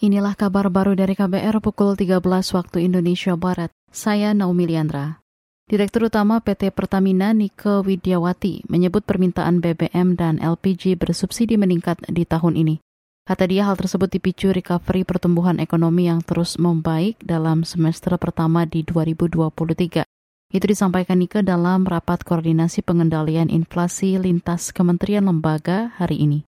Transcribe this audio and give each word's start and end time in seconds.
Inilah 0.00 0.32
kabar 0.32 0.72
baru 0.72 0.96
dari 0.96 1.12
KBR 1.12 1.60
pukul 1.60 1.92
13 1.92 2.24
waktu 2.56 2.88
Indonesia 2.88 3.36
Barat. 3.36 3.68
Saya 3.92 4.32
Naomi 4.32 4.64
Liandra. 4.64 5.20
Direktur 5.68 6.08
Utama 6.08 6.40
PT 6.40 6.72
Pertamina 6.72 7.36
Nike 7.36 7.84
Widiawati 7.84 8.64
menyebut 8.72 9.04
permintaan 9.04 9.60
BBM 9.60 10.16
dan 10.16 10.40
LPG 10.40 10.96
bersubsidi 10.96 11.60
meningkat 11.60 12.00
di 12.08 12.24
tahun 12.24 12.56
ini. 12.56 12.80
Kata 13.28 13.44
dia 13.44 13.68
hal 13.68 13.76
tersebut 13.76 14.08
dipicu 14.08 14.56
recovery 14.56 15.04
pertumbuhan 15.04 15.60
ekonomi 15.60 16.08
yang 16.08 16.24
terus 16.24 16.56
membaik 16.56 17.20
dalam 17.20 17.68
semester 17.68 18.16
pertama 18.16 18.64
di 18.64 18.80
2023. 18.80 20.08
Itu 20.48 20.64
disampaikan 20.64 21.20
Nike 21.20 21.44
dalam 21.44 21.84
rapat 21.84 22.24
koordinasi 22.24 22.80
pengendalian 22.88 23.52
inflasi 23.52 24.16
lintas 24.16 24.72
kementerian 24.72 25.28
lembaga 25.28 25.92
hari 26.00 26.24
ini 26.24 26.49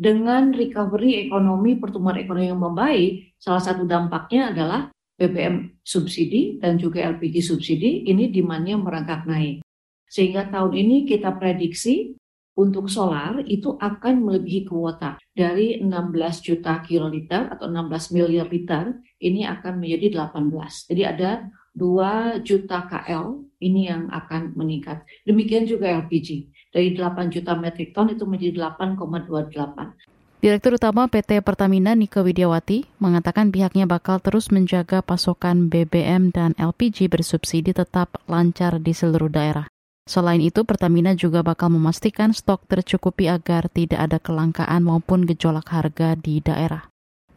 dengan 0.00 0.48
recovery 0.56 1.28
ekonomi, 1.28 1.76
pertumbuhan 1.76 2.24
ekonomi 2.24 2.48
yang 2.48 2.64
membaik, 2.64 3.36
salah 3.36 3.60
satu 3.60 3.84
dampaknya 3.84 4.48
adalah 4.48 4.80
BBM 5.20 5.76
subsidi 5.84 6.56
dan 6.56 6.80
juga 6.80 7.04
LPG 7.04 7.44
subsidi, 7.44 8.08
ini 8.08 8.32
demandnya 8.32 8.80
merangkak 8.80 9.28
naik. 9.28 9.60
Sehingga 10.08 10.48
tahun 10.48 10.72
ini 10.72 11.04
kita 11.04 11.36
prediksi 11.36 12.16
untuk 12.56 12.88
solar 12.88 13.44
itu 13.44 13.76
akan 13.76 14.24
melebihi 14.24 14.64
kuota 14.64 15.20
dari 15.36 15.84
16 15.84 16.48
juta 16.48 16.80
kiloliter 16.80 17.52
atau 17.52 17.68
16 17.68 18.16
miliar 18.16 18.48
liter 18.48 18.96
ini 19.20 19.44
akan 19.44 19.84
menjadi 19.84 20.32
18. 20.32 20.88
Jadi 20.88 21.02
ada 21.04 21.44
2 21.74 22.42
juta 22.42 22.86
KL 22.90 23.46
ini 23.62 23.86
yang 23.86 24.10
akan 24.10 24.58
meningkat. 24.58 25.06
Demikian 25.22 25.70
juga 25.70 25.90
LPG 26.02 26.50
dari 26.74 26.94
8 26.98 27.30
juta 27.30 27.54
metrik 27.54 27.94
ton 27.94 28.10
itu 28.10 28.26
menjadi 28.26 28.74
8,28. 28.74 30.10
Direktur 30.40 30.80
Utama 30.80 31.04
PT 31.04 31.44
Pertamina 31.44 31.92
Nike 31.92 32.24
Widiawati 32.24 32.88
mengatakan 32.96 33.52
pihaknya 33.52 33.84
bakal 33.84 34.24
terus 34.24 34.48
menjaga 34.48 35.04
pasokan 35.04 35.68
BBM 35.68 36.32
dan 36.32 36.56
LPG 36.56 37.12
bersubsidi 37.12 37.76
tetap 37.76 38.16
lancar 38.24 38.80
di 38.80 38.96
seluruh 38.96 39.28
daerah. 39.28 39.68
Selain 40.10 40.42
itu, 40.42 40.66
Pertamina 40.66 41.14
juga 41.14 41.46
bakal 41.46 41.70
memastikan 41.70 42.34
stok 42.34 42.66
tercukupi 42.66 43.30
agar 43.30 43.70
tidak 43.70 44.10
ada 44.10 44.18
kelangkaan 44.18 44.82
maupun 44.82 45.22
gejolak 45.22 45.70
harga 45.70 46.18
di 46.18 46.42
daerah. 46.42 46.89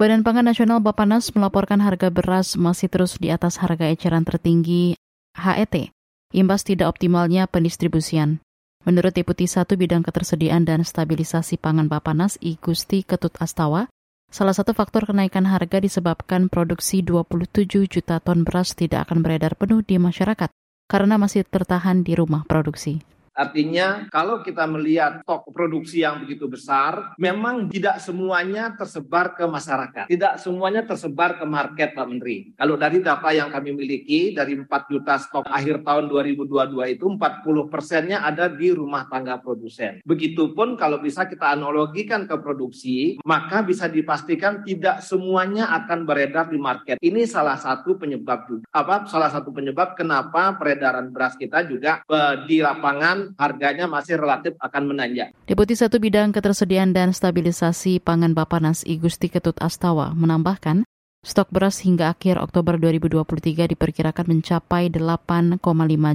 Badan 0.04 0.20
Pangan 0.20 0.52
Nasional 0.52 0.84
Bapanas 0.84 1.32
melaporkan 1.32 1.80
harga 1.80 2.12
beras 2.12 2.60
masih 2.60 2.92
terus 2.92 3.16
di 3.16 3.32
atas 3.32 3.56
harga 3.64 3.88
eceran 3.88 4.28
tertinggi 4.28 5.00
HET, 5.32 5.96
imbas 6.36 6.68
tidak 6.68 6.92
optimalnya 6.92 7.48
pendistribusian. 7.48 8.44
Menurut 8.84 9.16
Deputi 9.16 9.48
1 9.48 9.64
Bidang 9.64 10.04
Ketersediaan 10.04 10.68
dan 10.68 10.84
Stabilisasi 10.84 11.56
Pangan 11.56 11.88
Bapanas, 11.88 12.36
I 12.44 12.60
Gusti 12.60 13.08
Ketut 13.08 13.32
Astawa, 13.40 13.88
salah 14.28 14.52
satu 14.52 14.76
faktor 14.76 15.08
kenaikan 15.08 15.48
harga 15.48 15.80
disebabkan 15.80 16.52
produksi 16.52 17.00
27 17.00 17.88
juta 17.88 18.20
ton 18.20 18.44
beras 18.44 18.76
tidak 18.76 19.08
akan 19.08 19.24
beredar 19.24 19.56
penuh 19.56 19.88
di 19.88 20.04
masyarakat 20.04 20.52
karena 20.92 21.16
masih 21.16 21.48
tertahan 21.48 22.04
di 22.04 22.20
rumah 22.20 22.44
produksi. 22.44 23.00
Artinya 23.34 24.06
kalau 24.14 24.46
kita 24.46 24.70
melihat 24.70 25.26
stok 25.26 25.50
produksi 25.50 26.06
yang 26.06 26.22
begitu 26.22 26.46
besar, 26.46 27.18
memang 27.18 27.74
tidak 27.74 27.98
semuanya 27.98 28.78
tersebar 28.78 29.34
ke 29.34 29.46
masyarakat. 29.50 30.06
Tidak 30.06 30.34
semuanya 30.38 30.86
tersebar 30.86 31.42
ke 31.42 31.46
market 31.50 31.98
Pak 31.98 32.06
Menteri. 32.06 32.54
Kalau 32.54 32.78
dari 32.78 33.02
data 33.02 33.34
yang 33.34 33.50
kami 33.50 33.74
miliki, 33.74 34.38
dari 34.38 34.54
4 34.54 34.70
juta 34.86 35.18
stok 35.18 35.50
akhir 35.50 35.82
tahun 35.82 36.14
2022 36.14 36.94
itu 36.94 37.06
40 37.10 37.74
persennya 37.74 38.22
ada 38.22 38.46
di 38.46 38.70
rumah 38.70 39.10
tangga 39.10 39.42
produsen. 39.42 40.06
Begitupun 40.06 40.78
kalau 40.78 41.02
bisa 41.02 41.26
kita 41.26 41.58
analogikan 41.58 42.30
ke 42.30 42.38
produksi, 42.38 43.18
maka 43.26 43.66
bisa 43.66 43.90
dipastikan 43.90 44.62
tidak 44.62 45.02
semuanya 45.02 45.74
akan 45.82 46.06
beredar 46.06 46.54
di 46.54 46.62
market. 46.62 47.02
Ini 47.02 47.26
salah 47.26 47.58
satu 47.58 47.98
penyebab 47.98 48.46
juga. 48.46 48.66
Apa 48.70 49.10
salah 49.10 49.34
satu 49.34 49.50
penyebab 49.50 49.98
kenapa 49.98 50.54
peredaran 50.54 51.10
beras 51.10 51.34
kita 51.34 51.66
juga 51.66 52.06
eh, 52.06 52.36
di 52.46 52.62
lapangan 52.62 53.23
harganya 53.40 53.88
masih 53.88 54.20
relatif 54.20 54.60
akan 54.60 54.92
menanjak. 54.92 55.32
Deputi 55.48 55.80
Satu 55.80 56.02
Bidang 56.04 56.36
Ketersediaan 56.36 56.92
dan 56.92 57.16
Stabilisasi 57.16 58.04
Pangan 58.04 58.36
Bapanas 58.36 58.84
I 58.84 59.00
Gusti 59.00 59.32
Ketut 59.32 59.56
Astawa 59.64 60.12
menambahkan, 60.12 60.84
stok 61.24 61.50
beras 61.56 61.80
hingga 61.82 62.12
akhir 62.12 62.42
Oktober 62.44 62.76
2023 62.76 63.72
diperkirakan 63.72 64.26
mencapai 64.28 64.92
8,5 64.92 65.64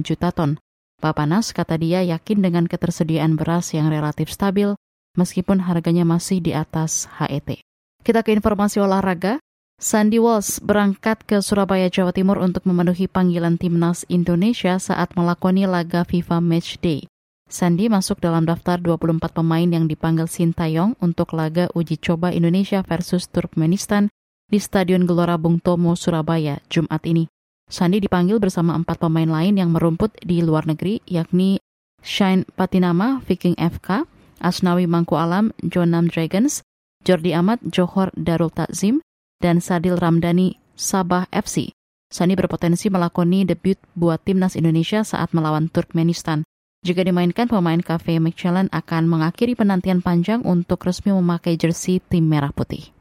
juta 0.05 0.29
ton. 0.29 0.61
Bapanas 0.99 1.55
kata 1.55 1.79
dia 1.79 2.03
yakin 2.03 2.43
dengan 2.43 2.67
ketersediaan 2.67 3.39
beras 3.39 3.71
yang 3.71 3.87
relatif 3.87 4.29
stabil 4.29 4.75
meskipun 5.15 5.63
harganya 5.63 6.03
masih 6.03 6.43
di 6.43 6.51
atas 6.51 7.07
HET. 7.17 7.63
Kita 8.03 8.23
ke 8.23 8.35
informasi 8.35 8.79
olahraga. 8.83 9.39
Sandy 9.79 10.19
Walsh 10.19 10.59
berangkat 10.59 11.23
ke 11.23 11.39
Surabaya, 11.39 11.87
Jawa 11.87 12.11
Timur 12.11 12.35
untuk 12.43 12.67
memenuhi 12.67 13.07
panggilan 13.07 13.55
timnas 13.55 14.03
Indonesia 14.11 14.75
saat 14.75 15.15
melakoni 15.15 15.63
laga 15.63 16.03
FIFA 16.03 16.43
Matchday. 16.43 17.07
Sandy 17.47 17.87
masuk 17.87 18.19
dalam 18.19 18.43
daftar 18.43 18.75
24 18.75 19.31
pemain 19.31 19.63
yang 19.63 19.87
dipanggil 19.87 20.27
Sintayong 20.27 20.99
untuk 20.99 21.31
laga 21.31 21.71
uji 21.71 21.95
coba 21.95 22.35
Indonesia 22.35 22.83
versus 22.83 23.31
Turkmenistan 23.31 24.11
di 24.51 24.59
Stadion 24.59 25.07
Gelora 25.07 25.39
Bung 25.39 25.63
Tomo, 25.63 25.95
Surabaya, 25.95 26.59
Jumat 26.67 26.99
ini. 27.07 27.31
Sandy 27.71 28.03
dipanggil 28.03 28.35
bersama 28.43 28.75
empat 28.75 28.99
pemain 28.99 29.31
lain 29.31 29.55
yang 29.55 29.71
merumput 29.71 30.11
di 30.19 30.43
luar 30.43 30.67
negeri, 30.67 30.99
yakni 31.07 31.63
Shine 32.03 32.43
Patinama, 32.51 33.23
Viking 33.23 33.55
FK, 33.55 34.03
Asnawi 34.43 34.91
Mangku 34.91 35.15
Alam, 35.15 35.55
Jonam 35.63 36.11
Dragons, 36.11 36.67
Jordi 37.07 37.31
Amat, 37.31 37.63
Johor 37.63 38.11
Darul 38.19 38.51
Takzim, 38.51 38.99
dan 39.39 39.63
Sadil 39.63 39.95
Ramdhani 39.95 40.59
Sabah 40.75 41.27
FC. 41.31 41.71
Sani 42.11 42.35
berpotensi 42.35 42.91
melakoni 42.91 43.47
debut 43.47 43.77
buat 43.95 44.19
timnas 44.23 44.59
Indonesia 44.59 45.03
saat 45.03 45.31
melawan 45.31 45.71
Turkmenistan. 45.71 46.43
Jika 46.79 47.03
dimainkan, 47.03 47.51
pemain 47.51 47.79
Cafe 47.83 48.23
Michelin 48.23 48.71
akan 48.71 49.03
mengakhiri 49.11 49.53
penantian 49.53 49.99
panjang 49.99 50.41
untuk 50.47 50.79
resmi 50.87 51.11
memakai 51.11 51.59
jersey 51.59 51.99
tim 51.99 52.23
merah 52.23 52.55
putih. 52.55 52.95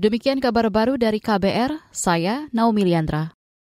Demikian 0.00 0.40
kabar 0.40 0.72
baru 0.72 0.96
dari 0.96 1.20
KBR, 1.20 1.92
saya 1.92 2.48
Naomi 2.54 2.88
Liandra. 2.88 3.37